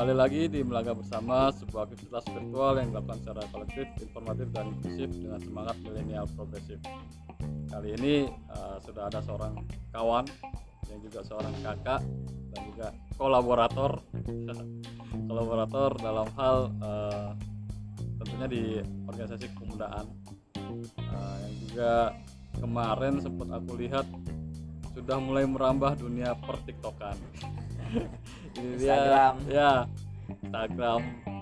[0.00, 5.12] Kembali lagi di Melaga Bersama, sebuah aktivitas virtual yang dilakukan secara kolektif, informatif, dan inklusif
[5.12, 6.80] dengan semangat milenial progresif.
[7.68, 9.60] Kali ini uh, sudah ada seorang
[9.92, 10.24] kawan
[10.88, 12.00] yang juga seorang kakak
[12.48, 14.00] dan juga kolaborator,
[15.28, 17.30] kolaborator dalam hal uh,
[18.24, 18.62] tentunya di
[19.04, 20.08] organisasi kepemudaan
[20.96, 22.16] uh, yang juga
[22.56, 24.08] kemarin sempat aku lihat
[24.96, 27.20] sudah mulai merambah dunia pertiktokan.
[28.60, 29.34] Instagram.
[29.46, 29.54] dia.
[29.54, 29.72] Ya
[30.30, 31.00] Instagram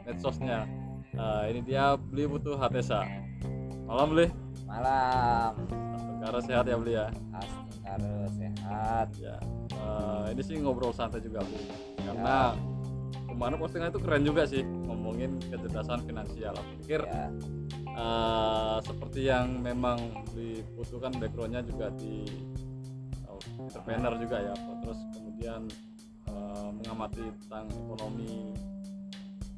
[0.09, 0.65] medsosnya.
[1.13, 3.05] Nah, ini dia beli butuh Hatesa.
[3.89, 4.27] Malam beli
[4.69, 5.53] malam.
[6.21, 7.09] Negara sehat ya beli ya?
[7.33, 9.09] Astagfirullah sehat.
[9.17, 9.37] Ya
[9.73, 11.65] eh, ini sih ngobrol santai juga beli
[12.05, 12.53] karena
[13.29, 16.53] kemarin postingan itu keren juga sih ngomongin kecerdasan finansial.
[16.57, 17.29] Aku pikir ya.
[17.97, 22.29] eh, seperti yang memang dibutuhkan backgroundnya juga di
[23.25, 24.55] oh, entrepreneur juga ya
[24.85, 25.61] terus kemudian
[26.39, 28.55] eh, mengamati tentang ekonomi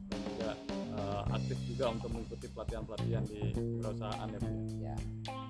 [0.08, 3.40] dan juga eh, aktif juga untuk mengikuti pelatihan-pelatihan di
[3.84, 4.50] perusahaan ya Bu,
[4.80, 4.94] ya.
[4.96, 4.96] ya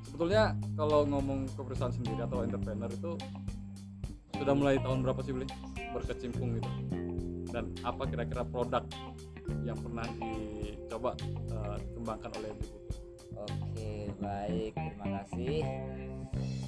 [0.05, 0.43] sebetulnya
[0.75, 3.15] kalau ngomong ke perusahaan sendiri atau entrepreneur itu
[4.41, 5.47] sudah mulai tahun berapa sih beli
[5.93, 6.71] berkecimpung gitu.
[7.51, 8.85] Dan apa kira-kira produk
[9.65, 12.83] yang pernah dicoba eh, dikembangkan oleh Butuh
[13.49, 14.73] oke baik.
[14.77, 15.57] Terima kasih.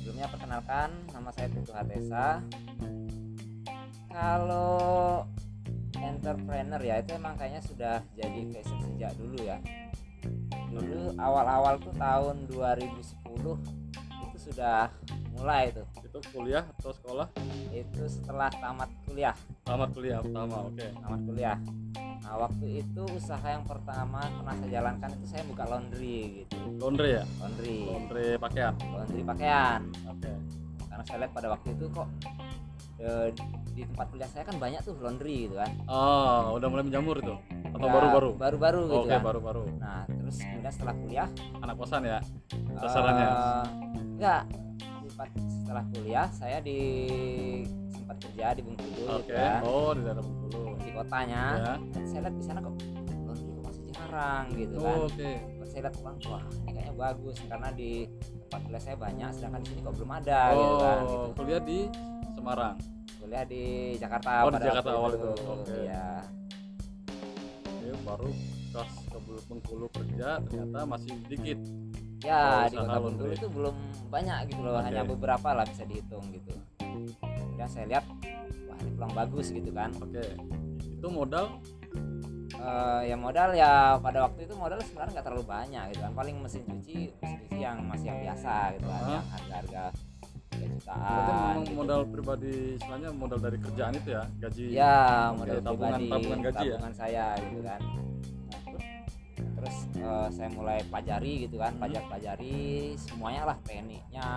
[0.01, 2.41] Sebelumnya perkenalkan nama saya Tutu Hatesa
[4.13, 5.25] kalau
[5.97, 9.59] entrepreneur ya itu emang kayaknya sudah jadi fashion sejak dulu ya.
[10.73, 12.93] Dulu awal-awal tuh tahun 2010
[14.29, 14.93] itu sudah
[15.33, 15.89] mulai tuh.
[16.05, 17.29] Itu kuliah atau sekolah?
[17.73, 19.35] Itu setelah tamat kuliah.
[19.65, 20.87] Tamat kuliah pertama oke.
[21.01, 21.59] Tamat kuliah.
[22.23, 26.57] Nah waktu itu usaha yang pertama pernah saya jalankan itu saya buka laundry gitu.
[26.79, 27.25] Laundry ya?
[27.41, 27.77] Laundry.
[27.89, 28.75] Laundry pakaian?
[28.79, 29.81] Laundry pakaian.
[30.07, 30.33] Oke.
[30.87, 32.09] Karena saya lihat pada waktu itu kok
[33.01, 33.29] eh,
[33.73, 35.71] di tempat kuliah saya kan banyak tuh laundry gitu kan.
[35.87, 37.35] Oh udah mulai menjamur itu
[37.73, 38.31] atau Ya, baru-baru?
[38.37, 39.21] baru-baru gitu oke kan.
[39.23, 39.65] baru-baru.
[39.77, 42.19] Nah terus kemudian setelah kuliah anak kosan ya?
[42.75, 43.27] sasarannya?
[43.27, 43.65] eh,
[44.13, 44.43] enggak.
[44.77, 46.79] Di tempat- setelah kuliah saya di
[47.89, 49.61] sempat kerja di Bengkulu oke gitu kan.
[49.63, 51.43] Oh di daerah Bengkulu di kotanya.
[51.55, 52.75] Ya dan saya lihat di sana kok
[53.25, 54.93] laundry kok masih jarang gitu kan.
[54.95, 55.31] Oh, oke.
[55.57, 57.91] Terus saya lihat uang wah ini kayaknya bagus karena di
[58.43, 60.99] tempat kuliah saya banyak sedangkan di sini kok belum ada gitu kan.
[61.01, 61.17] Gitu.
[61.17, 61.79] oh kuliah di
[62.33, 62.77] Semarang
[63.33, 63.65] kuliah di
[63.97, 65.31] Jakarta Oh, di pada Jakarta awal itu.
[65.49, 65.73] Oke.
[65.89, 66.09] Iya.
[67.65, 68.29] Oke, baru
[68.73, 71.59] pas ke Bengkulu kerja ternyata masih dikit
[72.21, 73.75] ya Oh, di kota Bengkulu itu belum
[74.13, 74.85] banyak gitu loh Oke.
[74.85, 76.53] hanya beberapa lah bisa dihitung gitu
[77.21, 78.05] kemudian saya lihat
[78.69, 80.25] wah ini peluang bagus gitu kan oke
[80.77, 81.57] itu modal
[82.53, 86.37] Eh, ya modal ya pada waktu itu modal sebenarnya nggak terlalu banyak gitu kan paling
[86.39, 89.09] mesin cuci mesin cuci yang masih yang biasa gitu kan Ah.
[89.11, 90.12] yang harga-harga tiga berarti
[90.55, 91.75] jutaan memang gitu.
[91.75, 94.97] modal pribadi istilahnya modal dari kerjaan itu ya gaji ya
[95.33, 96.73] modal tabungan- pribadi tabungan gaji ya?
[96.73, 97.81] tabungan saya gitu kan
[98.45, 98.61] Nah,
[99.55, 101.81] terus eh, saya mulai pelajari gitu kan Hmm.
[101.81, 102.57] pelajar pelajari
[102.97, 104.29] semuanya lah tekniknya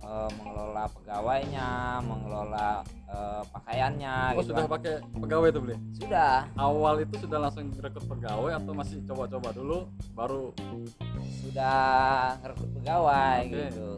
[0.00, 1.68] eh, mengelola pegawainya
[2.00, 2.68] mengelola
[3.04, 4.72] eh, pakaiannya oh gitu sudah kan.
[4.72, 9.78] pakai pegawai itu beli sudah awal itu sudah langsung rekrut pegawai atau masih coba-coba dulu
[10.12, 10.52] baru
[11.40, 11.78] sudah
[12.38, 13.52] ngerekrut pegawai Oke.
[13.66, 13.88] gitu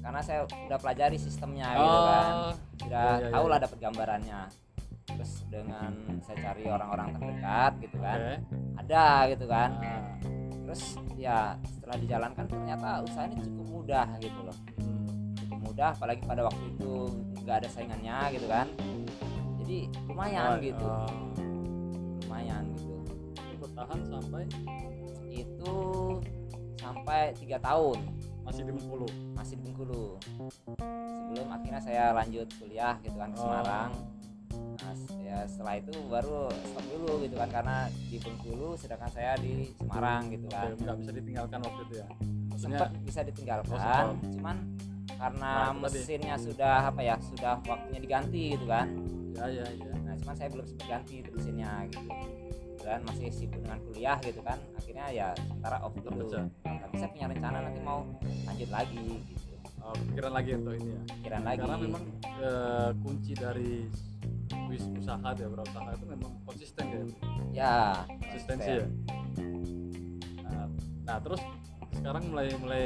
[0.00, 2.26] karena saya udah pelajari sistemnya gitu kan.
[2.32, 3.52] Oh sudah iya, iya, tahu iya.
[3.52, 4.40] lah dapat gambarannya.
[5.10, 8.36] Terus dengan saya cari orang-orang terdekat gitu kan oke.
[8.80, 9.70] ada gitu kan.
[9.78, 10.02] Nah,
[10.66, 10.82] terus
[11.18, 14.56] ya setelah dijalankan ternyata usaha ini cukup mudah gitu loh.
[15.44, 16.94] Cukup mudah apalagi pada waktu itu
[17.44, 18.66] nggak ada saingannya gitu kan.
[19.60, 19.78] Jadi
[20.08, 20.86] lumayan Oh, gitu.
[20.88, 21.10] oh.
[22.26, 22.94] lumayan gitu.
[23.38, 24.44] Itu bertahan sampai?
[25.30, 25.74] Itu
[26.80, 27.98] sampai tiga tahun
[28.50, 29.08] masih di Bengkulu.
[29.32, 30.04] Masih di Bengkulu.
[31.22, 33.44] Sebelum akhirnya saya lanjut kuliah gitu kan ke Oh.
[33.46, 33.90] Semarang.
[34.80, 39.70] Nah ya setelah itu baru stop dulu gitu kan karena di Bengkulu sedangkan saya di
[39.72, 40.70] Semarang gitu Oke, kan.
[40.74, 42.08] nggak bisa ditinggalkan waktu itu ya?
[42.50, 44.56] Maksudnya sempat bisa ditinggalkan Oh, cuman
[45.10, 45.94] karena Nah, itu tadi.
[45.94, 48.86] mesinnya sudah apa ya sudah waktunya diganti gitu kan.
[49.30, 49.92] Ya ya ya.
[50.02, 52.08] Nah cuman saya belum sempat ganti itu mesinnya gitu
[52.90, 56.26] dan masih sibuk dengan kuliah gitu kan akhirnya ya sementara off dulu
[56.66, 58.02] tapi saya punya rencana nanti mau
[58.50, 59.54] lanjut lagi gitu.
[59.80, 61.02] Oh, pikiran lagi untuk ini ya?
[61.08, 61.58] Pikiran lagi.
[61.64, 63.72] Karena memang eh, kunci dari
[64.68, 67.02] wis usaha ya berusaha itu memang konsisten ya?
[67.54, 67.74] Ya
[68.18, 68.86] konsistensi ya?
[70.44, 70.66] Nah,
[71.06, 71.40] nah terus
[71.96, 72.84] sekarang mulai mulai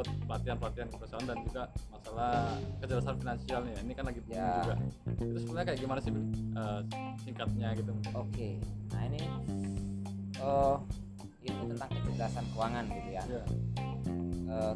[0.00, 1.62] ikut pelatihan pelatihan perusahaan dan juga
[1.92, 2.32] masalah
[2.80, 4.56] kecerdasan finansial nih ini kan lagi booming Ya.
[4.64, 4.76] juga.
[5.20, 6.10] Itu sebenarnya kayak gimana sih?
[6.16, 6.80] Eh,
[7.20, 8.48] singkatnya gitu oke.
[8.96, 9.20] Nah ini
[10.40, 10.76] oh
[11.44, 13.22] ilmu tentang kecerdasan keuangan gitu ya.
[13.28, 13.42] Ya.
[14.48, 14.74] Eh,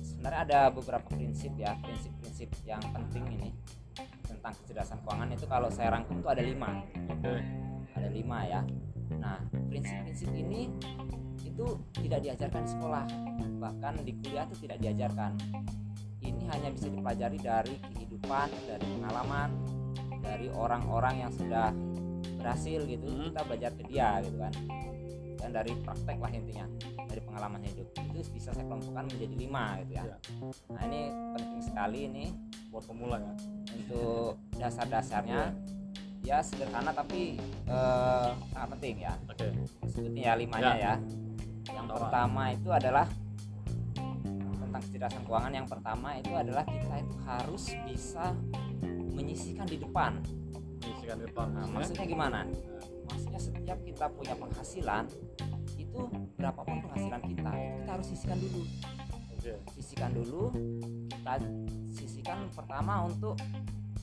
[0.00, 1.76] sebenarnya ada beberapa prinsip ya.
[1.84, 3.48] Prinsip-prinsip yang penting ini
[4.24, 6.80] tentang kecerdasan keuangan itu kalau saya rangkum itu ada lima.
[7.12, 7.36] Oke.
[7.92, 8.60] Ada lima ya.
[9.20, 9.36] Nah
[9.68, 10.72] prinsip-prinsip ini
[11.58, 11.66] itu
[12.06, 13.04] tidak diajarkan di sekolah
[13.58, 15.34] bahkan di kuliah itu tidak diajarkan.
[16.22, 19.50] Ini hanya bisa dipelajari dari kehidupan dari pengalaman
[20.22, 21.74] dari orang-orang yang sudah
[22.38, 23.34] berhasil gitu Hmm.
[23.34, 24.54] kita belajar ke dia gitu kan.
[25.38, 26.66] Dan dari praktek lah intinya
[27.10, 27.90] dari pengalaman hidup.
[28.06, 30.04] Itu bisa saya kelompokkan menjadi lima gitu ya.
[30.06, 30.16] Iya.
[30.70, 31.00] nah ini
[31.34, 32.24] penting sekali ini.
[32.70, 33.34] Buat pemula ya.
[33.74, 35.50] Untuk dasar-dasarnya.
[36.22, 37.34] Ya sederhana tapi
[37.66, 39.14] eh, sangat penting ya.
[39.26, 39.46] Oke.
[39.90, 40.94] Sebutin ya limanya Ya.
[40.94, 41.26] ya
[41.72, 42.00] yang Pertama.
[42.08, 43.06] pertama itu adalah
[44.68, 45.52] tentang kecerdasan keuangan.
[45.56, 48.24] Yang pertama itu adalah kita itu harus bisa
[49.16, 50.12] menyisihkan di depan.
[50.78, 52.40] Mengisikan depan nah, maksudnya maksudnya gimana?
[53.08, 55.04] Maksudnya setiap kita punya penghasilan
[55.80, 56.00] itu
[56.36, 58.62] berapapun penghasilan kita kita harus sisihkan dulu.
[59.34, 59.52] Oke.
[59.74, 60.42] Sisihkan dulu
[61.10, 61.32] kita
[61.92, 63.34] sisihkan pertama untuk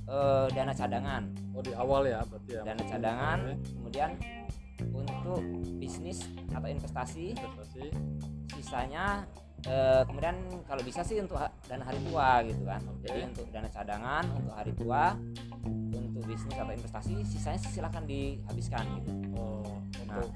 [0.10, 1.24] eh, dana cadangan.
[1.56, 3.40] Oh di awal ya berarti ya dana cadangan
[3.80, 4.10] kemudian
[5.08, 5.42] untuk
[5.76, 7.34] bisnis atau investasi.
[7.34, 7.86] Investasi.
[8.52, 9.26] Sisanya
[9.64, 12.82] eh, kemudian kalau bisa sih untuk ha- dana hari tua gitu kan.
[12.86, 13.06] Oke.
[13.06, 15.18] jadi untuk dana cadangan untuk hari tua
[15.96, 19.12] untuk bisnis atau investasi sisanya silakan dihabiskan gitu.
[19.36, 19.66] Oh
[20.06, 20.30] untuk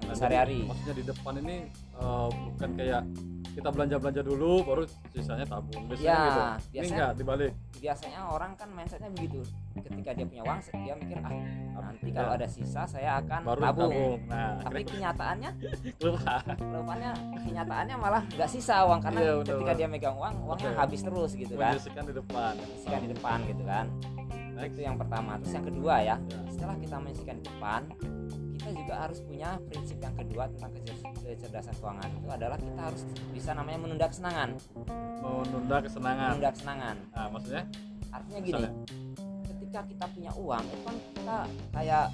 [0.00, 0.60] Nah, sehari-hari.
[0.60, 1.56] jadi maksudnya di depan ini
[1.96, 3.02] eh, bukan kayak
[3.50, 5.82] kita belanja-belanja dulu baru sisanya tabung.
[5.86, 6.40] Biasanya Ya, gitu.
[6.40, 7.52] Ini biasanya- enggak dibalik?
[7.80, 9.40] biasanya orang kan mindsetnya begitu.
[9.72, 11.32] Ketika dia punya uang dia mikir ah
[11.80, 14.18] nanti Ya, kalau ada sisa saya akan baru tabung, tabung.
[14.28, 15.50] Nah tapi akhirnya kenyataannya
[16.04, 16.34] lupa.
[16.60, 17.10] rupanya
[17.40, 20.78] kenyataannya malah nggak sisa uang karena Iya, benar, ketika dia megang uang uangnya Oke.
[20.78, 21.72] habis terus gitu kan.
[21.72, 22.52] Menyisikan di depan.
[22.76, 23.86] Sisihkan di depan gitu kan.
[24.52, 24.70] Next.
[24.70, 25.32] itu yang pertama.
[25.40, 26.16] Terus yang kedua ya Ya.
[26.46, 27.80] setelah kita menyisihkan di depan
[28.60, 32.08] kita juga harus punya prinsip yang kedua tentang kecer- kecerdasan keuangan.
[32.12, 33.02] Itu adalah kita harus
[33.32, 34.48] bisa namanya menunda kesenangan.
[35.18, 36.28] Menunda kesenangan.
[36.36, 36.96] Menunda kesenangan.
[37.10, 37.64] Nah maksudnya?
[38.10, 38.68] Artinya gini
[39.46, 41.36] ketika kita punya uang itu kan kita
[41.70, 42.04] kayak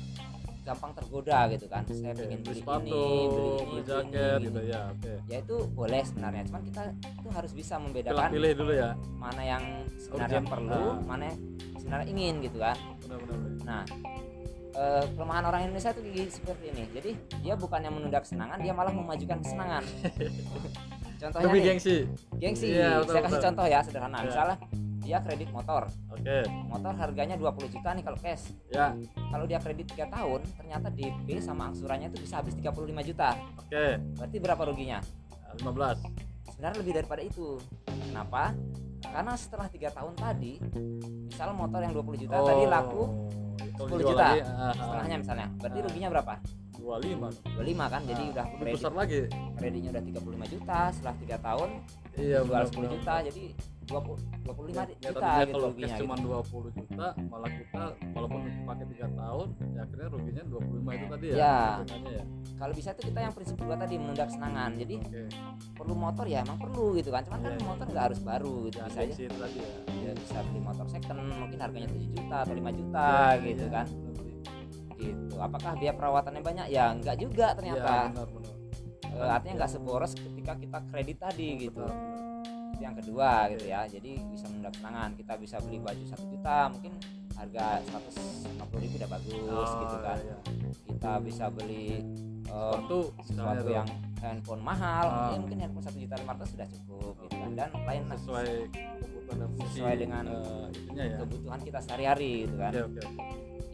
[0.60, 1.82] gampang tergoda gitu kan.
[1.86, 5.12] Saya Oke, pengen beli sepatu ini beli ini beli beli jaket ini, gitu ya oke.
[5.24, 8.90] Ya itu boleh sebenarnya cuman kita itu harus bisa membedakan pilih-pilih dulu ya.
[9.14, 9.64] mana yang
[9.96, 10.50] sebenarnya Urgent.
[10.50, 10.94] perlu Nah.
[11.06, 11.38] mana yang
[11.78, 12.76] sebenarnya ingin gitu kan.
[13.00, 13.82] Benar-benar Nah,
[14.76, 16.84] eh, kelemahan orang Indonesia itu gigi- seperti ini.
[16.92, 19.82] Jadi dia bukannya menunda kesenangan, dia malah memajukan kesenangan.
[21.16, 21.96] Contohnya lebih nih, gengsi
[22.36, 22.66] gengsi.
[22.70, 23.46] Iya, betul, Saya kasih betul.
[23.48, 24.18] contoh ya sederhana.
[24.20, 24.26] Iya.
[24.28, 24.56] Misalnya
[25.00, 25.82] dia kredit motor.
[26.10, 28.44] oke Motor harganya 20 juta nih kalau cash.
[28.68, 28.92] ya
[29.32, 33.32] Kalau dia kredit 3 tahun, ternyata DP sama angsurannya itu bisa habis 35 juta.
[33.56, 34.98] oke Berarti berapa ruginya?
[35.56, 36.04] 15
[36.52, 37.48] Sebenarnya lebih daripada itu.
[37.86, 38.52] Kenapa?
[39.00, 40.58] Karena setelah tiga tahun tadi,
[41.24, 43.45] misal motor yang 20 juta tadi laku kalau
[43.76, 44.26] 10 dijual juta.
[44.26, 45.46] lagi, ah, ah, setengahnya misalnya.
[45.60, 46.32] Berarti ruginya berapa?
[46.86, 48.02] 25 25 kan.
[48.02, 49.20] Jadi Nah, udah lebih besar lagi
[49.56, 51.68] kreditnya udah 35 juta setelah tiga tahun
[52.14, 52.90] iya jual benar, 10 benar.
[52.94, 53.42] juta jadi
[53.86, 56.02] 20 25 ya, ya juta tadinya gitu kalau ruginya cash gitu.
[56.02, 60.58] cuma 20 juta malah kita walaupun pakai 3 tahun ya akhirnya ruginya 25
[60.92, 61.56] itu tadi ya Ya.
[62.10, 62.22] ya
[62.56, 65.20] kalau bisa itu kita yang prinsip kedua tadi menunda kesenangan jadi oke
[65.76, 67.64] perlu motor ya emang perlu gitu kan cuman kan Iya, iya.
[67.64, 69.70] motor nggak harus baru gitu ya bisa aja tadi ya
[70.02, 73.70] ya bisa beli motor second mungkin harganya 7 juta atau 5 juta Iya, gitu iya,
[73.72, 73.86] kan.
[74.98, 75.34] Gitu.
[75.36, 76.66] Apakah biaya perawatannya banyak?
[76.68, 78.10] Ya enggak juga ternyata.
[78.10, 78.54] Benar benar.
[79.06, 81.80] Eh, artinya nggak seboros ketika kita kredit tadi gitu.
[81.80, 82.14] Benar, benar.
[82.68, 83.80] itu yang kedua gitu ya.
[83.86, 86.92] Jadi bisa menunda kesenangan kita bisa beli baju satu juta mungkin
[87.32, 90.18] harga 150 ribu udah bagus Oh, gitu kan.
[90.18, 90.36] iya.
[90.86, 92.00] kita bisa beli
[92.42, 95.28] eh, Sepatu misalnya sesuatu tuh, yang handphone mahal Ah.
[95.30, 97.50] ya mungkin handphone satu juta lima ratus sudah cukup gitu kan.
[97.54, 98.48] Dan lain sesuai
[98.98, 101.16] kebutuhan dan fungsi Sesuai dengan eh, itunya ya.
[101.20, 102.70] kebutuhan kita sehari-hari gitu kan.
[102.74, 103.02] Oke oke.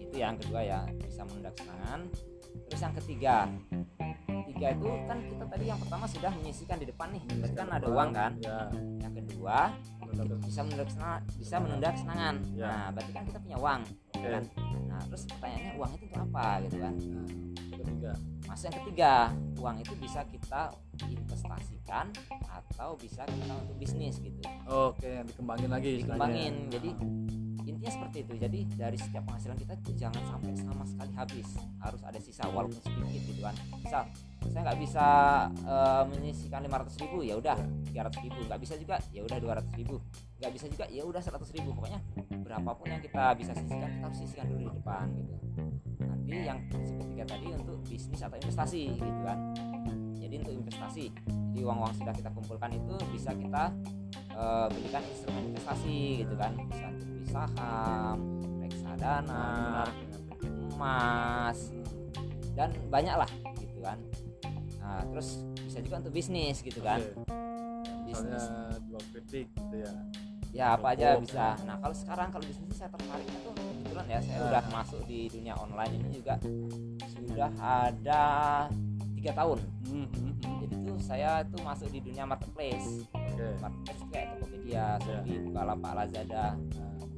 [0.02, 0.81] itu yang kedua ya
[1.23, 2.00] bisa menunda kesenangan
[2.67, 3.37] terus yang ketiga
[4.43, 7.23] tiga itu kan kita tadi yang pertama sudah menyisikan di depan nih.
[7.38, 8.33] Berarti kan ada uang kan?
[8.43, 8.59] Ya
[8.99, 9.71] yang kedua
[10.43, 12.67] bisa menunda kesenangan bisa menunda kesenangan Ya.
[12.67, 14.29] nah berarti kan kita punya uang oke.
[14.29, 14.45] kan?
[14.91, 16.95] Nah terus pertanyaannya uang itu untuk apa gitu kan?
[16.99, 17.26] Nah,
[17.73, 18.12] ketiga.
[18.50, 19.12] Masuk yang ketiga,
[19.62, 20.62] uang itu bisa kita
[21.07, 22.07] investasikan
[22.50, 24.43] atau bisa kita untuk bisnis gitu.
[24.67, 26.19] oke dikembangin lagi istilahnya.
[26.19, 26.55] Dikembangin.
[26.75, 26.91] Jadi
[27.83, 28.35] intinya seperti itu.
[28.39, 31.49] Jadi dari setiap penghasilan kita jangan sampai sama sekali habis.
[31.83, 33.55] Harus ada sisa walaupun sedikit gitu kan.
[33.83, 34.03] Misal
[34.47, 35.07] saya nggak bisa
[35.67, 37.59] eh, menyisihkan 500 ribu ya udah
[37.91, 39.97] 300 ribu nggak bisa juga ya udah 200 ribu
[40.39, 42.01] nggak bisa juga ya udah 100 ribu pokoknya
[42.43, 45.35] berapapun yang kita bisa sisihkan kita harus sisihkan dulu di depan gitu
[46.03, 49.39] nanti yang ketiga tadi untuk bisnis atau investasi gitu kan
[50.19, 51.05] jadi untuk investasi
[51.55, 53.65] jadi uang-uang sudah kita kumpulkan itu bisa kita
[54.35, 56.91] eh, belikan instrumen investasi gitu kan bisa
[57.33, 58.17] saham
[58.61, 59.89] reksadana
[60.77, 61.59] emas
[62.53, 63.99] dan banyak lah gitu kan.
[64.83, 67.01] Nah, terus bisa juga untuk bisnis gitu kan.
[68.05, 68.45] Bisnis.
[68.85, 69.93] jual kritik gitu ya.
[70.53, 71.57] Ya apa aja bisa.
[71.65, 74.49] nah kalau sekarang kalau bisnis saya tertariknya tuh kebetulan ya saya Ah.
[74.53, 76.37] udah masuk di dunia online ini juga
[77.09, 78.25] sudah ada
[79.17, 79.59] tiga tahun.
[79.89, 80.57] Hmm, hmm, hmm.
[80.61, 83.09] jadi tuh saya tuh masuk di dunia marketplace.
[83.17, 83.49] Oke.
[83.65, 84.87] Marketplace itu kayak Tokopedia.
[85.01, 86.47] Shopee, Bukalapak, Lazada.
[86.53, 87.12] Nah, itu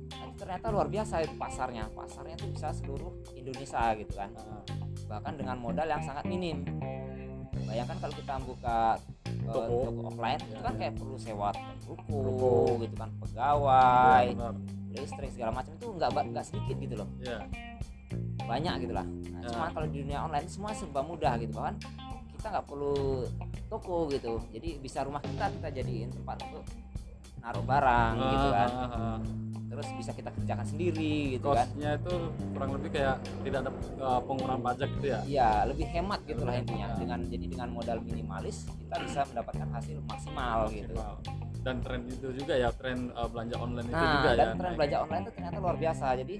[0.45, 4.61] ternyata luar biasa itu pasarnya pasarnya tuh bisa seluruh Indonesia gitu kan Ah,
[5.09, 6.69] bahkan dengan modal yang sangat minim
[7.65, 8.79] bayangkan kalau kita buka
[9.25, 9.77] eh, Toko.
[9.89, 10.79] toko offline itu Ya, kan ya.
[10.79, 11.49] kayak perlu sewa
[11.83, 12.53] ruko, Ruko.
[12.79, 14.53] gitu kan pegawai benar.
[14.95, 17.39] listrik segala macam itu nggak nggak sedikit gitu loh Iya.
[18.45, 19.49] banyak gitu lah nah, Ya.
[19.51, 21.81] cuman kalau di dunia online semua serba mudah gitu bahkan
[22.31, 23.25] kita nggak perlu
[23.67, 26.65] toko gitu jadi bisa rumah kita kita jadiin tempat untuk
[27.41, 29.19] naruh barang gitu kan Ah, ah, ah.
[29.75, 32.15] Terus bisa kita kerjakan sendiri gitu kan Costnya itu
[32.55, 36.55] kurang lebih kayak tidak ada uh, pengurangan pajak gitu ya Iya, lebih hemat gitu lah
[36.55, 36.87] intinya.
[36.87, 37.01] hemat.
[37.01, 40.95] Dengan jadi dengan modal minimalis kita bisa mendapatkan hasil maksimal gitu.
[40.95, 41.43] Maksimal.
[41.61, 44.61] dan tren itu juga ya tren uh, belanja online itu Nah, juga dan ya tren
[44.63, 44.77] naik.
[44.77, 46.07] belanja online itu ternyata luar biasa.
[46.15, 46.35] Jadi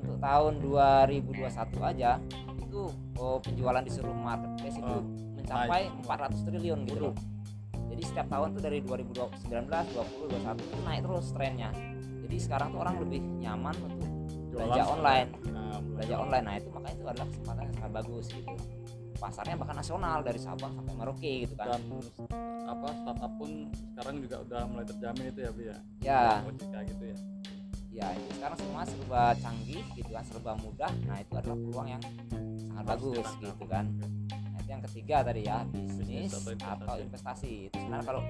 [0.00, 1.44] untuk tahun 2021
[1.84, 2.10] aja
[2.56, 2.80] itu
[3.14, 5.02] oh, penjualan di seluruh marketplace itu Oh,
[5.36, 6.06] mencapai naik.
[6.32, 7.14] 400 triliun gitu loh.
[7.90, 9.66] Jadi setiap tahun tuh dari 2019, 20,
[10.30, 11.70] 21 itu naik terus trennya.
[12.30, 14.06] Jadi sekarang tuh orang lebih nyaman untuk
[14.54, 15.28] belanja online.
[15.50, 16.44] Nah, belanja online.
[16.46, 18.54] Nah, itu makanya itu adalah kesempatan yang sangat bagus gitu.
[19.18, 21.66] Pasarnya bahkan nasional dari Sabang sampai Merauke gitu kan.
[21.74, 21.82] dan
[22.70, 26.22] apa startup pun sekarang juga udah mulai terjamin itu ya Bu ya Ya,
[26.86, 27.18] gitu ya
[27.90, 30.92] ya ini sekarang semua serba canggih gitu kan, serba mudah.
[31.10, 32.02] Nah, itu adalah peluang yang
[32.70, 33.84] sangat bagus gitu kan.
[34.30, 37.02] Nah, itu yang ketiga tadi ya, bisnis Bisnis atau atau investasi.
[37.02, 37.52] investasi.
[37.66, 38.22] Itu sebenarnya kalau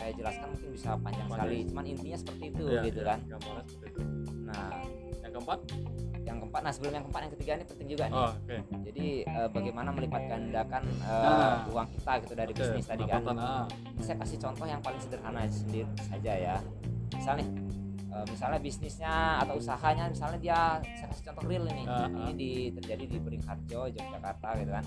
[0.00, 1.28] saya jelaskan mungkin bisa panjang Panjang.
[1.36, 3.18] sekali, cuman intinya seperti itu Iya, gitu iya, kan.
[3.28, 4.00] gambarnya seperti itu
[4.42, 4.70] Nah,
[5.20, 5.60] yang keempat
[6.20, 8.16] yang keempat, nah sebelum yang keempat yang ketiga ini penting juga nih.
[8.18, 11.58] oh oke Jadi eh, bagaimana melipat gandakan eh, Nah.
[11.66, 13.20] uang kita gitu dari Oke, bisnis tadi kan.
[13.20, 13.66] pendapatan, ah.
[13.90, 16.56] Ini saya kasih contoh yang paling sederhana sendiri saja ya
[17.10, 17.48] misal nih
[18.06, 20.58] eh, misalnya bisnisnya atau usahanya misalnya dia
[20.94, 22.34] saya kasih contoh real ini Ah, ini ah.
[22.34, 24.84] di terjadi di Beringharjo Yogyakarta gitu kan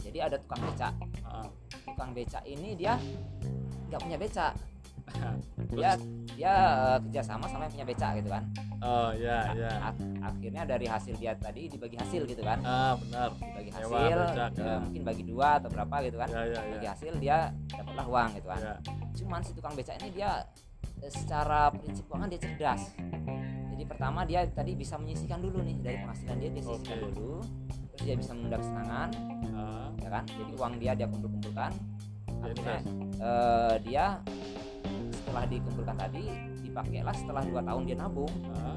[0.00, 1.46] jadi ada tukang becak Ah.
[1.84, 2.96] tukang becak ini dia
[3.88, 4.54] nggak punya becak
[5.10, 5.42] Terus,
[5.74, 5.90] dia
[6.38, 6.52] dia
[6.94, 8.42] eh, kerjasama sama yang punya becak gitu kan.
[8.78, 12.62] Oh ya ya Ak- akhirnya dari hasil dia tadi dibagi hasil gitu kan.
[12.62, 13.34] Ah benar.
[13.34, 14.76] Dibagi hasil becak, eh, ya.
[14.78, 16.28] mungkin bagi dua atau berapa gitu kan.
[16.30, 17.36] Ya ya bagi ya hasil dia
[17.68, 18.60] dapatlah uang gitu kan.
[18.60, 18.74] Ya
[19.10, 20.30] cuman si tukang becak ini dia
[21.02, 22.82] eh, secara prinsip keuangan dia cerdas.
[23.70, 25.76] Jadi pertama dia tadi bisa menyisihkan dulu nih.
[25.76, 27.06] Dari penghasilan dia dia sisihkan Oke.
[27.10, 27.34] dulu
[28.00, 29.08] dia bisa menunda kesenangan
[29.50, 30.24] Ah, ya kan?
[30.24, 31.72] Jadi uang dia dia kumpul kumpulkan
[32.24, 32.76] dia akhirnya
[33.20, 34.04] eh, dia
[35.12, 36.24] setelah dikumpulkan tadi
[36.64, 38.32] dipakailah setelah dua tahun dia nabung.
[38.56, 38.76] Ah,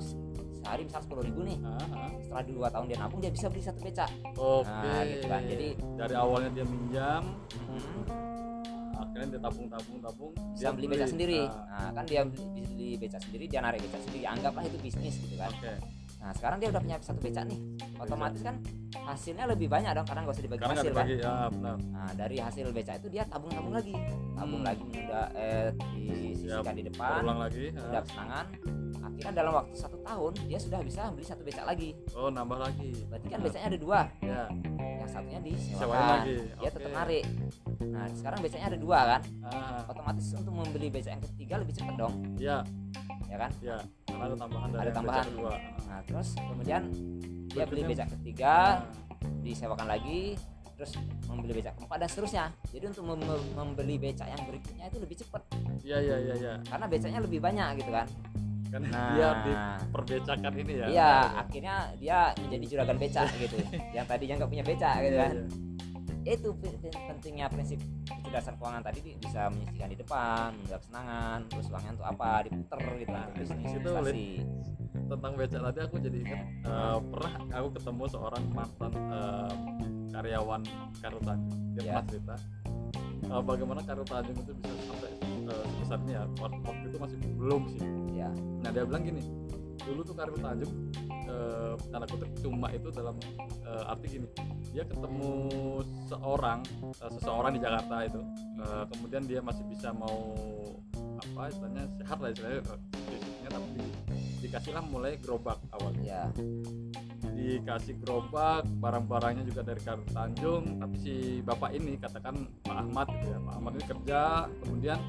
[0.59, 1.57] sehari misal sepuluh ribu nih.
[1.63, 2.09] Ah, ah.
[2.19, 4.09] setelah dua tahun dia nabung dia bisa beli satu becak.
[4.35, 4.67] Oke.
[4.67, 5.41] Nah, gitu kan.
[5.45, 7.23] Jadi- dari awalnya dia minjam
[7.63, 8.03] Hmm,
[8.93, 10.85] akhirnya dia tabung tabung tabung bisa dia beli.
[10.89, 11.41] becak sendiri.
[11.47, 15.15] Ah, nah kan dia beli, beli becak sendiri dia narik becak sendiri anggaplah itu bisnis
[15.17, 15.51] gitu kan.
[15.53, 15.73] Oke
[16.23, 17.59] Nah sekarang dia udah punya satu becak nih,
[17.99, 18.55] otomatis kan
[18.95, 21.05] hasilnya lebih banyak dong karena nggak usah dibagi nggak hasil kan.
[21.11, 23.91] ya benar Nah dari hasil becak itu dia tabung-tabung lagi,
[24.31, 24.67] tabung Hmm.
[24.71, 28.03] lagi menunda eh disisihkan di depan, ulang lagi menunda ah.
[28.07, 28.45] kesenangan.
[29.03, 31.89] Akhirnya dalam waktu satu tahun dia sudah bisa beli satu becak lagi.
[32.15, 33.47] oh nambah lagi Berarti kan Benar.
[33.51, 34.41] becaknya ada dua, ya
[35.03, 37.23] yang satunya disewakan, lagi dia tetap narik.
[37.83, 41.95] Nah sekarang becaknya ada dua kan, ah otomatis untuk membeli becak yang ketiga lebih cepat
[41.99, 42.63] dong, ya
[43.25, 43.51] ya kan?
[43.59, 45.25] ya karena ada tambahan dari Ada yang tambahan.
[45.27, 45.51] kedua
[45.83, 46.81] Nah terus kemudian
[47.47, 48.75] dia beli Berikutnya- becak ketiga, Ah,
[49.39, 50.19] disewakan lagi
[50.73, 50.91] terus
[51.23, 52.45] membeli becak keempat dan seterusnya.
[52.67, 55.41] Jadi untuk mem- mem- membeli becak yang berikutnya itu lebih cepat.
[55.79, 56.53] Iya iya iya iya.
[56.63, 58.07] Karena becaknya lebih banyak gitu kan.
[58.67, 59.09] Karena nah.
[59.11, 59.51] dia di
[59.87, 60.85] perbecakan ini ya.
[60.87, 61.39] Iya benar ya?
[61.39, 63.55] akhirnya dia menjadi juragan becak gitu.
[63.95, 65.33] Yang tadinya nggak punya becak gitu Iya, kan.
[65.35, 65.45] iya.
[66.25, 67.79] itu pen- pen- pentingnya prinsip
[68.33, 72.79] kecerdasan keuangan tadi di- bisa menyisihkan di depan mendapat kesenangan terus uangnya untuk apa diputer
[72.97, 74.25] gitu Nah, itu investasi.
[75.03, 79.53] Tentang becak tadi aku jadi ingat eh, pernah aku ketemu seorang mantan eh,
[80.09, 80.61] karyawan
[80.97, 81.59] Kartu Tanjung.
[81.71, 81.85] Dia Ya.
[81.93, 82.35] pernah cerita
[83.23, 85.09] eh, bagaimana Kartu Tanjung itu bisa sampai
[85.45, 87.81] eh, sebesar ini ya waktu waktu itu masih belum sih.
[88.11, 89.21] Ya nah dia bilang gini
[89.77, 90.73] dulu tuh Kartu Tanjung
[91.05, 93.13] eh, tanda kutip cuma itu dalam
[93.61, 94.27] eh, arti gini
[94.73, 95.31] dia ketemu
[96.09, 98.21] seorang eh, seseorang di Jakarta itu.
[98.57, 100.33] Eh, kemudian dia masih bisa mau
[101.13, 103.93] apa istilahnya sehat lah istilahnya eh, fisiknya tapi di-
[104.43, 106.27] dikasihlah mulai gerobak awal ya
[107.33, 113.27] dikasih gerobak barang-barangnya juga dari Kartu Tanjung tapi si bapak ini katakan Pak Ahmad gitu
[113.29, 113.39] ya.
[113.39, 114.21] Pak Ahmad ini kerja
[114.59, 114.99] kemudian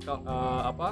[0.00, 0.88] ke- eh, apa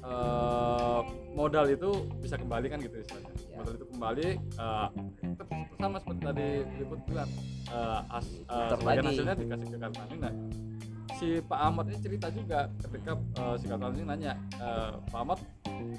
[0.00, 1.00] eh,
[1.34, 3.32] modal itu bisa kembali kan gitu istilahnya.
[3.50, 3.56] Ya.
[3.56, 4.90] modal itu kembali tetap
[5.76, 6.48] sama seperti tadi
[6.80, 7.30] Liput bilang
[7.68, 9.08] eh, as, eh, sebagian lagi.
[9.12, 9.78] hasilnya dikasih ke
[10.16, 10.32] nah
[11.16, 15.38] si Pak Ahmad ini cerita juga ketika eh, si Kartu Tanjung nanya eh, Pak Ahmad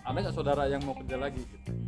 [0.06, 1.42] ada nggak saudara yang mau kerja lagi?
[1.42, 1.87] gitu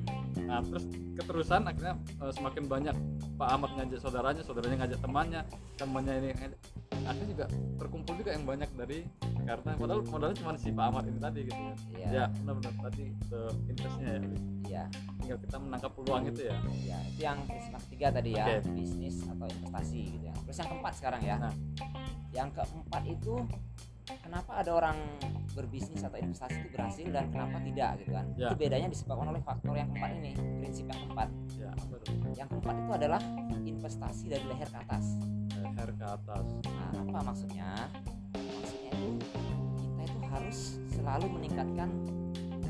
[0.49, 2.95] nah terus keterusan akhirnya eh, semakin banyak
[3.37, 5.41] Pak Ahmad ngajak saudaranya saudaranya ngajak temannya
[5.77, 6.59] temannya ini ngajak.
[6.99, 7.45] akhirnya juga
[7.79, 8.99] terkumpul juga yang banyak dari
[9.39, 12.07] karena padahal modalnya cuma si Pak Ahmad ini tadi gitu ya Iya.
[12.11, 14.21] ya benar-benar tadi ke investnya ya
[14.69, 14.83] Iya.
[15.21, 18.57] tinggal kita menangkap peluang itu ya Ya, itu yang prinsip ketiga tadi ya, Oke.
[18.73, 20.33] bisnis atau investasi gitu ya.
[20.43, 21.35] Terus yang keempat sekarang ya.
[21.37, 21.53] Nah.
[22.29, 23.33] Yang keempat itu
[24.29, 24.97] kenapa ada orang
[25.57, 28.25] berbisnis atau investasi itu berhasil dan kenapa tidak gitu kan.
[28.37, 28.53] Ya.
[28.53, 30.31] Itu bedanya disebabkan oleh faktor yang keempat ini,
[30.61, 31.29] prinsip yang keempat.
[31.57, 33.21] ya betul Yang keempat itu adalah
[33.65, 35.05] investasi dari leher ke atas.
[35.59, 37.69] leher ke atas Nah, apa maksudnya?
[38.37, 39.09] Maksudnya itu
[39.81, 40.57] kita itu harus
[40.93, 41.89] selalu meningkatkan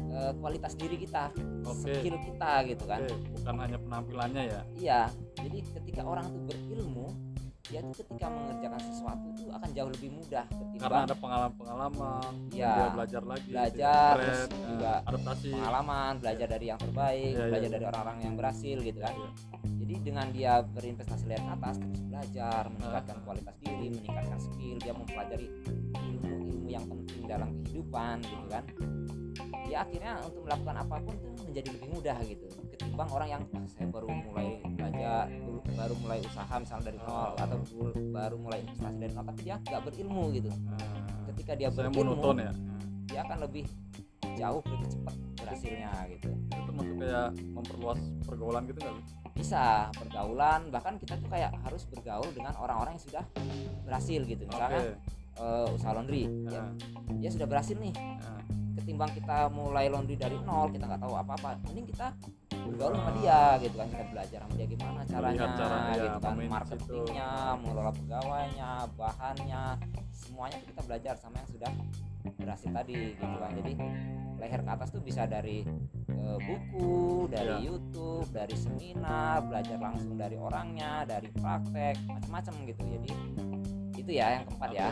[0.10, 1.30] eh, kualitas diri kita,
[1.68, 1.92] Oke.
[2.02, 3.04] skill kita gitu kan.
[3.04, 5.02] Oke, bukan hanya penampilannya ya Iya,
[5.38, 7.14] jadi ketika orang itu berilmu,
[7.70, 12.74] dia tuh ketika mengerjakan sesuatu itu akan jauh lebih mudah karena ketimbang ada pengalaman-pengalaman Iya.
[12.74, 17.46] dia belajar lagi Belajar, keren, terus eh, juga adaptasi pengalaman, belajar dari yang terbaik, iya,
[17.46, 17.76] belajar iya.
[17.78, 19.14] dari orang-orang yang berhasil gitu kan.
[19.14, 19.30] Iya.
[19.80, 23.24] Jadi dengan dia berinvestasi lihat ke atas terus belajar, meningkatkan Ah.
[23.24, 25.48] kualitas diri, meningkatkan skill, dia mempelajari
[25.94, 28.64] ilmu-ilmu yang penting dalam kehidupan gitu kan.
[29.70, 32.46] Dia akhirnya untuk melakukan apa pun itu menjadi lebih mudah gitu
[33.00, 35.24] ketimbang orang yang "Ah, saya baru mulai belajar,
[35.72, 37.58] baru- mulai usaha misalnya dari nol atau
[38.12, 40.50] baru mulai investasi dari nol tapi dia nggak berilmu gitu.
[41.32, 42.52] Ketika dia saya berilmu, monoton ya.
[43.08, 43.64] dia akan lebih
[44.36, 46.30] jauh lebih cepat berhasilnya gitu.
[46.30, 48.96] itu termasuk kayak memperluas pergaulan gitu nggak
[49.34, 49.64] bisa
[49.96, 53.24] pergaulan bahkan kita tuh kayak harus bergaul dengan orang-orang yang sudah
[53.88, 54.44] berhasil gitu.
[54.44, 55.00] Misalnya
[55.40, 56.28] eh, usaha laundry.
[56.52, 56.68] Ya,
[57.16, 57.96] dia sudah berhasil nih.
[58.76, 61.56] Ketimbang kita mulai laundry dari nol kita nggak tahu apa-apa.
[61.64, 62.12] Mending kita
[62.70, 63.88] bergaul sama dia gitu kan.
[63.90, 69.64] Kita belajar sama dia gimana caranya Melihat cara dia gitu kan marketingnya mengelola pegawainya bahannya
[70.14, 71.72] semuanya kita belajar sama yang sudah
[72.38, 73.52] berhasil tadi gitu kan.
[73.58, 73.72] Jadi
[74.40, 75.68] leher ke atas tuh bisa dari
[76.08, 77.66] eh, buku dari Iya.
[77.68, 82.84] YouTube dari seminar belajar langsung dari orangnya dari praktek macam-macam gitu.
[82.88, 83.12] Jadi
[84.00, 84.90] itu ya yang keempat ya.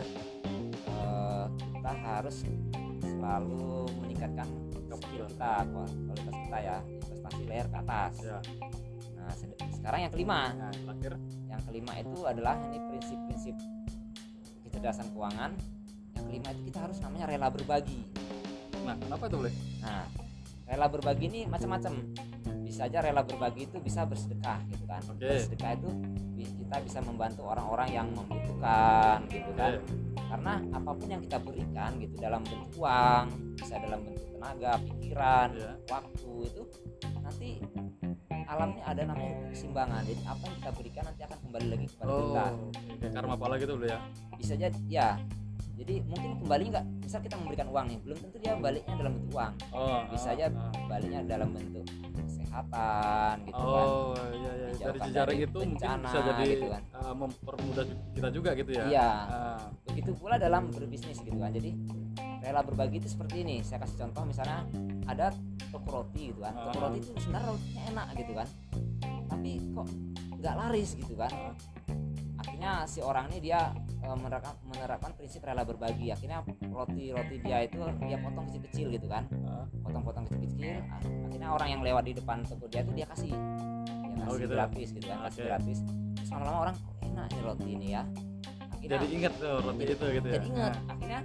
[0.88, 2.44] Eh, kita harus
[3.00, 4.48] selalu meningkatkan
[5.08, 6.78] skill kita kual- kualitas kita ya
[7.28, 8.14] investasi leher ke atas.
[8.24, 8.40] Ya
[9.18, 9.36] nah
[9.76, 10.40] sekarang yang kelima.
[10.56, 11.14] Nah, yang terakhir.
[11.48, 13.56] Yang kelima itu adalah ini prinsip-prinsip
[14.68, 15.52] kecerdasan keuangan.
[16.16, 18.02] Yang kelima itu kita harus namanya rela berbagi.
[18.88, 19.54] Nah kenapa itu boleh?
[19.84, 20.08] Nah
[20.68, 21.94] rela berbagi ini macam-macam.
[22.64, 25.02] Bisa aja rela berbagi itu bisa bersedekah gitu kan?
[25.12, 25.24] Oke.
[25.24, 25.90] bersedekah itu
[26.68, 29.80] kita bisa membantu orang-orang yang membutuhkan gitu kan.
[29.80, 29.96] Oke.
[30.28, 33.26] karena apa pun yang kita berikan gitu dalam bentuk uang
[33.56, 35.72] bisa dalam bentuk tenaga pikiran Iya.
[35.88, 36.64] waktu itu
[37.24, 37.50] nanti
[38.48, 40.02] alamnya ada namanya keseimbangan.
[40.04, 42.46] Jadi apa yang kita berikan nanti akan kembali lagi kepada oh kita.
[43.00, 44.00] kayak karma pala gitu boleh ya?
[44.36, 45.10] Bisa jadi ya.
[45.78, 46.86] Jadi mungkin kembali nggak?
[47.08, 49.54] Misal kita memberikan uang nih belum tentu dia baliknya dalam bentuk uang.
[49.72, 50.72] Oh bisa ah, aja ah.
[50.92, 51.86] baliknya dalam bentuk
[52.58, 56.68] kesehatan gitu kan Oh iya iya dari jejaring dari itu mungkin bencana, bisa jadi gitu
[56.68, 56.82] kan.
[56.94, 58.84] uh, mempermudah kita juga gitu ya.
[58.88, 59.10] Iya.
[59.28, 61.72] Ah, begitu pula dalam berbisnis gitu kan jadi
[62.40, 64.60] rela berbagi itu seperti ini saya kasih contoh misalnya
[65.06, 65.34] ada
[65.68, 66.84] toko roti gitu kan toko Ah.
[66.84, 68.48] roti itu sebenarnya rotinya enak gitu kan
[69.28, 69.88] tapi kok
[70.38, 71.54] nggak laris gitu kan ah,
[72.38, 73.62] akhirnya si orang ini dia
[74.14, 79.26] menerapkan, menerapkan prinsip rela berbagi akhirnya roti roti dia itu dia potong kecil-kecil gitu kan
[79.44, 79.66] ah.
[79.82, 83.40] potong-potong kecil-kecil ah, akhirnya orang yang lewat di depan toko dia tuh dia kasih dia
[84.18, 84.54] kasih Oh, gitu.
[84.54, 85.48] gratis gitu kan kasih Oke.
[85.48, 85.78] gratis
[86.14, 88.04] terus lama-lama orang kok enak nih roti ini ya
[88.70, 90.34] akhirnya Jadi ingat tuh roti Jadi- itu gitu ya.
[90.34, 91.22] jadi ingat akhirnya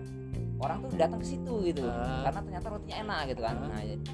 [0.57, 2.23] orang tuh datang ke situ gitu Ah.
[2.25, 3.67] karena ternyata rotinya enak gitu kan Ah.
[3.69, 4.05] nah jadi,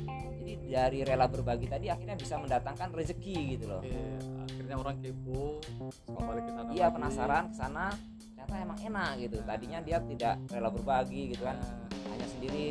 [0.40, 4.00] jadi dari rela berbagi tadi akhirnya bisa mendatangkan rezeki gitu loh Oke,
[4.48, 5.60] akhirnya orang kepo,
[6.18, 6.70] balik ke sana.
[6.72, 7.84] iya penasaran ke sana
[8.48, 9.36] ternyata emang enak gitu.
[9.44, 11.56] Tadinya dia tidak rela berbagi gitu kan.
[11.60, 11.76] Ah,
[12.08, 12.68] hanya sendiri.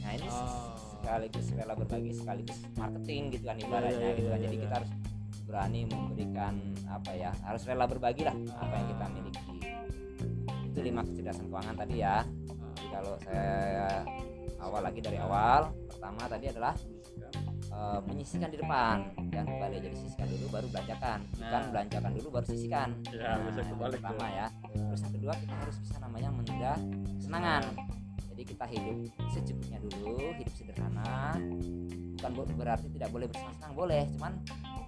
[0.00, 0.72] Nah ini Oh.
[0.96, 4.38] sekaligus rela berbagi sekaligus marketing gitu kan Iya, ibaratnya iya, gitu kan.
[4.40, 4.90] iya, jadi kita harus
[5.44, 6.54] berani memberikan
[6.88, 9.40] apa ya harus rela berbagi lah apa yang kita miliki.
[10.64, 12.16] Itu lima kecerdasan keuangan tadi ya.
[12.16, 12.24] Ah,
[12.74, 13.88] Jadi kalau saya
[14.58, 16.72] awal lagi dari awal, pertama tadi adalah
[17.74, 18.96] eh, menyisihkan di depan
[19.28, 21.70] dan kembali jadi sisihkan dulu baru belanjakan, bukan Nah.
[21.70, 22.88] belanjakan dulu baru sisihkan.
[23.08, 24.46] Ya, bisa itu kebalik pertama ya.
[24.70, 26.72] Terus yang kedua kita harus bisa namanya menunda
[27.14, 27.62] kesenangan.
[28.24, 28.96] Jadi kita hidup
[29.28, 31.38] secukupnya dulu, hidup sederhana.
[32.14, 34.32] Bukan bu- berarti tidak boleh bersenang-senang, boleh, cuman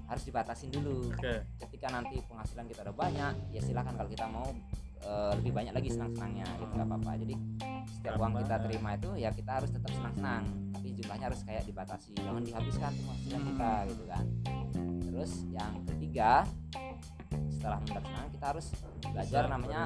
[0.07, 4.46] harus dibatasin dulu Oke, ketika nanti penghasilan kita udah banyak ya silakan kalau kita mau
[4.99, 7.35] eh, lebih banyak lagi senang-senangnya gitu nggak apa-apa jadi
[8.16, 10.42] uang kita terima itu ya kita harus tetap senang-senang.
[10.72, 12.11] Tapi jumlahnya harus kayak dibatasi.
[12.16, 14.24] Jangan dihabiskan tuh penghasilan kita gitu kan.
[15.07, 16.31] Terus yang ketiga
[17.50, 18.66] setelah mendapat kita harus
[19.02, 19.83] belajar bisa namanya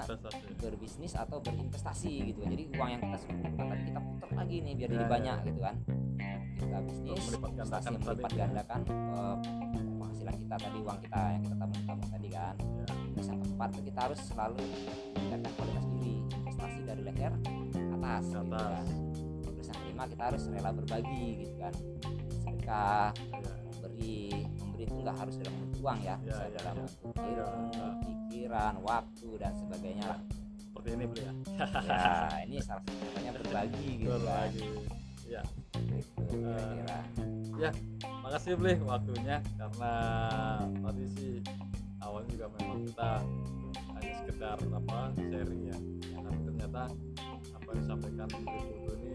[0.58, 2.40] berbisnis atau berinvestasi gitu.
[2.44, 3.16] Jadi uang yang kita
[3.56, 5.10] tadi kita putar lagi nih biar Ya, jadi ya.
[5.10, 5.76] banyak gitu kan.
[6.60, 9.36] Kita bisnis bisnis melipat gandakan eh,
[9.96, 12.54] penghasilan kita tadi uang kita yang kita tabung tabung tadi kan.
[12.60, 12.86] Ya.
[13.10, 14.64] terus yang keempat kita harus selalu
[15.16, 16.14] meningkatkan kualitas diri.
[16.36, 17.32] Investasi dari leher
[18.12, 18.66] atas, Ke gitu atas.
[18.66, 18.86] kan.
[19.50, 21.74] terus yang kelima kita harus rela berbagi gitu kan.
[22.40, 23.50] Sedekah Ya.
[23.62, 24.16] memberi
[24.56, 26.06] memberi itu nggak harus dalam bentuk uang ya.
[26.06, 26.80] Ya, bisa ya, dalam ya.
[26.80, 27.88] bentuk Ya, ilmu ya.
[28.00, 30.20] pikiran waktu dan sebagainya lah.
[30.60, 31.32] Seperti ini beli ya?
[31.80, 32.00] Ya
[32.46, 34.22] ini salah satu contohnya berbagi gitu kan.
[34.24, 34.68] Lagi
[35.26, 35.42] ya
[35.78, 36.98] gitu kira-kira.
[38.20, 39.36] makasih beli waktunya.
[39.54, 39.92] Karena
[40.80, 41.32] tadi sih
[41.98, 43.10] awalnya juga memang kita
[43.92, 45.78] hanya sekedar apa sharing ya.
[46.16, 46.82] Tapi ternyata
[47.70, 49.14] apa yang disampaikan Putu ini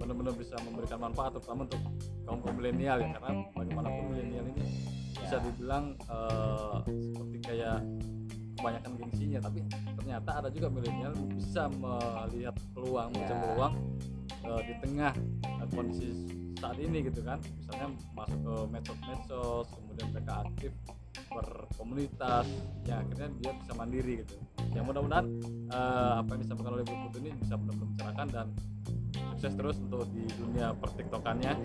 [0.00, 1.80] benar-benar bisa memberikan manfaat terutama untuk
[2.24, 4.64] kaum kaum milenial ya karena bagaimanapun milenial ini
[5.12, 5.44] bisa Ya.
[5.44, 7.78] dibilang eh, seperti kayak
[8.56, 9.58] kebanyakan gengsinya tapi
[10.00, 13.16] ternyata ada juga milenial bisa melihat peluang Ya.
[13.20, 13.74] mencari peluang
[14.48, 15.12] eh, di tengah
[15.44, 16.08] eh, kondisi
[16.56, 20.72] saat ini gitu kan misalnya masuk ke medsos-medsos kemudian mereka aktif
[21.28, 22.46] berkomunitas
[22.84, 24.34] ya akhirnya dia bisa mandiri gitu.
[24.70, 25.26] Ya mudah-mudahan
[25.68, 28.46] eh, apa yang disampaikan oleh Bu Putu ini bisa benar-benar mencerahkan dan
[29.32, 31.52] sukses terus untuk di dunia pertiktokannya.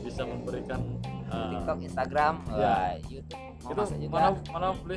[0.00, 0.80] Bisa memberikan
[1.28, 2.56] eh, TikTok Instagram Ya.
[2.56, 4.16] wah, YouTube mau itu juga.
[4.16, 4.96] mana mana beli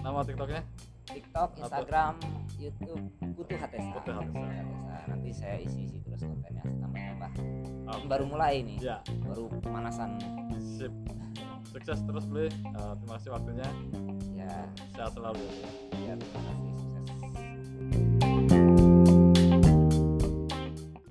[0.00, 0.62] nama tiktoknya?
[1.04, 2.12] TikTok Instagram
[2.56, 3.02] YouTube
[3.36, 3.92] Putu Hatesa.
[3.92, 4.40] Putu Hatesa.
[4.40, 4.98] Hatesa.
[5.04, 7.30] nanti saya isi isi terus kontennya tambah-tambah
[7.82, 8.96] Ah, Ini baru mulai nih ya.
[9.20, 10.16] Baru pemanasan.
[10.56, 10.88] Sip
[11.72, 13.68] sukses terus beli Eh, terima kasih waktunya.
[14.36, 14.54] Ya.
[14.92, 15.42] Sehat selalu.
[16.04, 16.71] Ya terima kasih